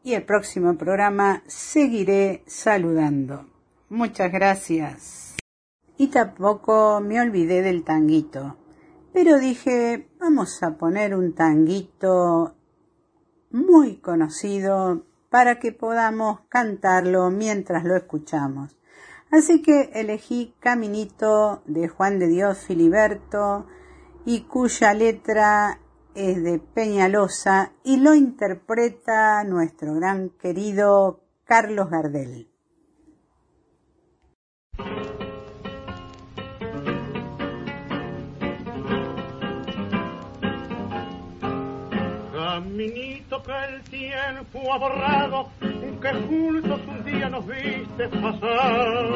[0.04, 3.57] y el próximo programa seguiré saludando.
[3.90, 5.36] Muchas gracias.
[5.96, 8.56] Y tampoco me olvidé del tanguito,
[9.14, 12.54] pero dije, vamos a poner un tanguito
[13.50, 18.76] muy conocido para que podamos cantarlo mientras lo escuchamos.
[19.30, 23.66] Así que elegí Caminito de Juan de Dios Filiberto
[24.26, 25.80] y cuya letra
[26.14, 32.47] es de Peñalosa y lo interpreta nuestro gran querido Carlos Gardel.
[42.32, 49.06] Caminito que el tiempo ha borrado, que juntos un día nos viste pasar.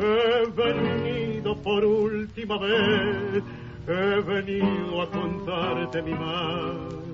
[0.00, 3.42] He venido por última vez,
[3.86, 7.09] he venido a contarte mi mal.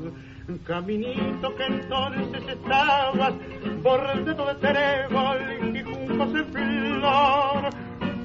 [0.64, 3.34] Caminito que entonces estabas
[3.82, 7.70] bordado de trébol y juncos en flor.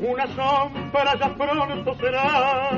[0.08, 2.70] Una sombra ya pronto será,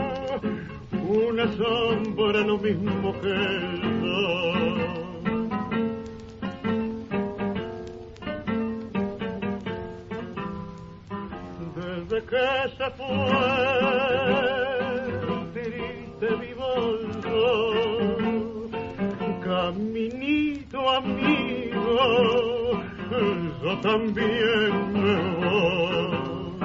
[0.91, 3.93] una sombra lo mismo que el.
[11.75, 12.45] Desde que
[12.77, 14.52] se fue,
[19.63, 21.87] caminito amigo,
[23.63, 26.57] yo también me voy.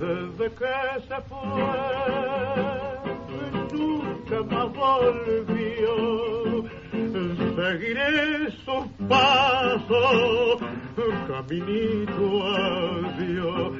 [0.00, 0.76] Desde que
[1.08, 1.74] se fue,
[3.72, 5.94] nunca más volvió.
[7.56, 10.58] Seguiré sus pasos,
[11.28, 13.72] caminito adiós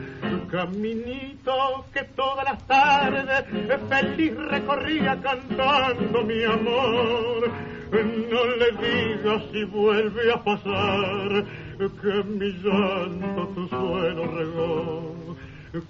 [0.51, 3.45] caminito que todas las tardes
[3.89, 7.76] feliz recorría cantando mi amor.
[7.91, 11.45] No le digas si vuelve a pasar
[11.79, 15.37] que mi llanto tu suelo regó.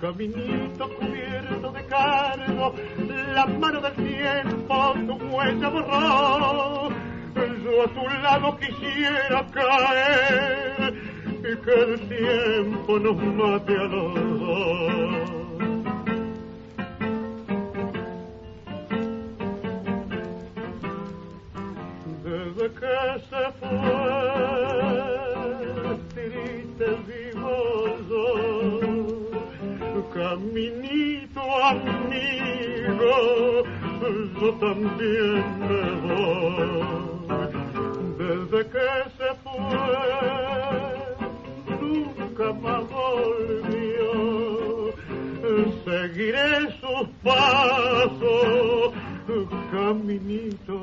[0.01, 2.74] Caminito cubierto de cargo,
[3.34, 6.88] la mano del tiempo tu huella borró.
[7.64, 10.94] Yo a tu lado quisiera caer
[11.38, 15.25] y que el tiempo nos mate a los dos.
[22.87, 24.78] Que se fue,
[26.14, 27.59] triste vivo
[28.09, 28.20] yo,
[30.14, 33.14] caminito amigo,
[34.41, 36.97] yo también me voy.
[38.18, 39.87] Desde que se fue,
[41.80, 44.11] nunca más volvió.
[45.84, 46.49] Seguiré
[46.80, 48.93] sus pasos,
[49.72, 50.76] caminito.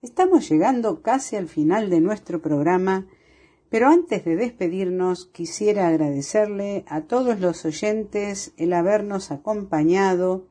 [0.00, 3.06] Estamos llegando casi al final de nuestro programa,
[3.68, 10.46] pero antes de despedirnos quisiera agradecerle a todos los oyentes el habernos acompañado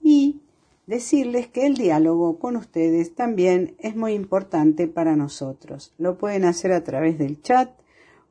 [0.00, 0.40] y
[0.88, 5.94] decirles que el diálogo con ustedes también es muy importante para nosotros.
[5.98, 7.70] Lo pueden hacer a través del chat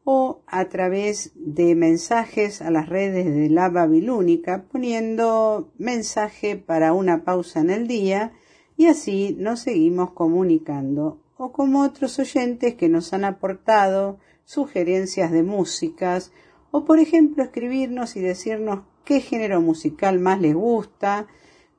[0.04, 7.24] o a través de mensajes a las redes de la Babilónica poniendo mensaje para una
[7.24, 8.34] pausa en el día
[8.78, 15.44] y así nos seguimos comunicando o como otros oyentes que nos han aportado sugerencias de
[15.44, 16.32] músicas
[16.72, 21.28] o por ejemplo escribirnos y decirnos qué género musical más les gusta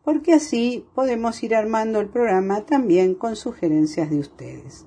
[0.04, 4.86] porque así podemos ir armando el programa también con sugerencias de ustedes.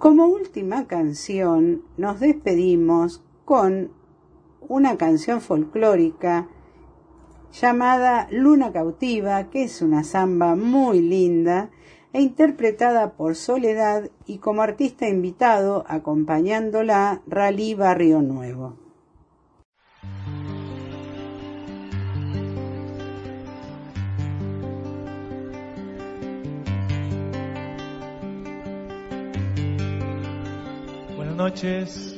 [0.00, 3.90] Como última canción nos despedimos con
[4.66, 6.48] una canción folclórica
[7.52, 11.68] llamada Luna Cautiva, que es una samba muy linda
[12.14, 18.89] e interpretada por Soledad y como artista invitado acompañándola Rally Barrio Nuevo.
[31.40, 32.14] Noches.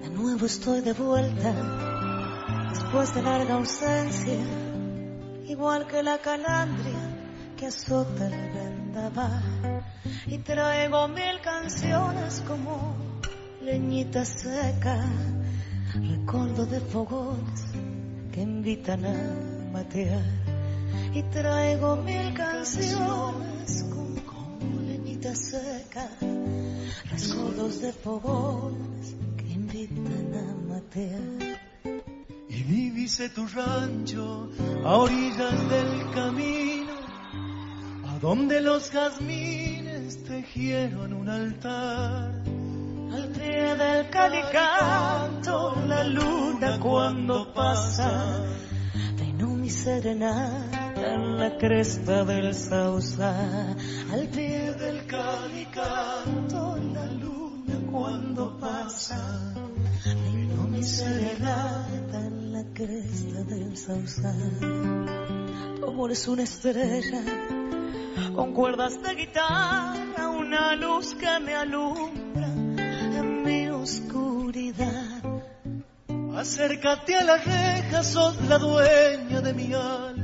[0.00, 1.52] De nuevo estoy de vuelta
[2.70, 4.38] después de larga ausencia,
[5.48, 7.02] igual que la calandria
[7.56, 9.82] que azota el vendaval.
[10.26, 12.94] Y traigo mil canciones como
[13.60, 15.04] leñita seca,
[15.94, 17.62] recuerdo de fogones
[18.30, 19.16] que invitan a
[19.72, 20.43] matear.
[21.14, 26.08] Y traigo mil canciones como leñita seca,
[27.10, 31.60] rescoldos de fogones que invitan a matear.
[32.48, 34.50] Y divise tu rancho
[34.84, 36.92] a orillas del camino,
[38.08, 42.42] a donde los jazmines tejieron un altar.
[43.12, 48.44] Al pie del calicanto, la luna cuando pasa,
[49.16, 53.74] vino mi serenata en la cresta del sausa.
[54.12, 59.54] Al pie del calicanto, la luna cuando pasa,
[60.04, 64.34] vino mi serenata en la cresta del sausa.
[65.80, 67.22] Tu amor es una estrella
[68.34, 75.22] con cuerdas de guitarra, una luz que me alumbra en mi oscuridad.
[76.36, 80.23] Acércate a la reja, sos la dueña de mi alma,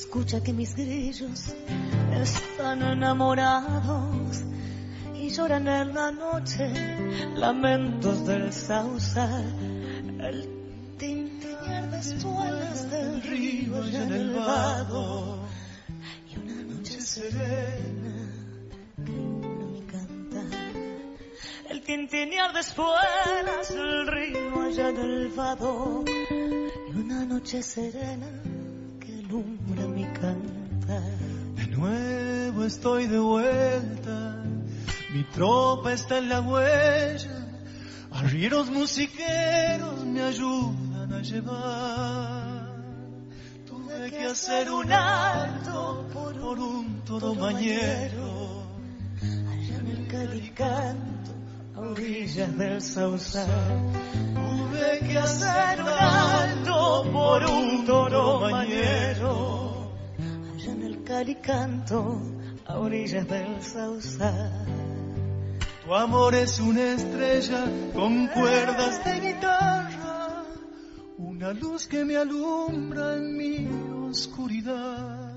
[0.00, 1.52] Escucha que mis grillos
[2.22, 4.44] están enamorados
[5.12, 6.72] y lloran en la noche
[7.34, 9.44] lamentos del sausal,
[10.20, 10.48] el
[10.98, 15.40] tintinear de espuelas del río allá en el vado
[16.30, 18.30] y una noche serena
[19.04, 20.46] que ilumbra mi cantar.
[21.70, 28.47] El tintinear de espuelas del río allá en el vado y una noche serena
[32.68, 34.44] estoy de vuelta,
[35.14, 37.46] mi tropa está en la huella,
[38.12, 42.68] arrieros musiqueros me ayudan a llevar.
[43.66, 48.66] Tuve que hacer un alto por un toro mañero,
[49.22, 51.30] allá en el calicanto,
[51.74, 53.46] a orillas del sausal.
[54.34, 59.90] Tuve que hacer un alto por un toro mañero,
[60.54, 62.37] allá en el calicanto,
[62.78, 64.66] orillas del sausal.
[65.84, 67.64] Tu amor es una estrella
[67.94, 70.44] con cuerdas de guitarra,
[71.16, 73.68] una luz que me alumbra en mi
[74.08, 75.34] oscuridad.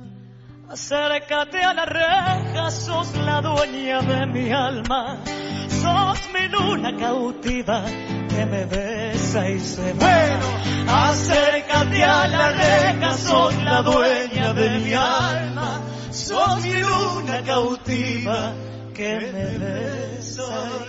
[0.70, 5.20] Acércate a la reja, sos la dueña de mi alma,
[5.68, 7.84] sos mi luna cautiva
[8.30, 11.10] que me besa y se va.
[11.10, 15.82] Acércate a la reja, sos la dueña de mi alma,
[16.12, 18.54] sos mi luna cautiva
[18.94, 20.44] que me besa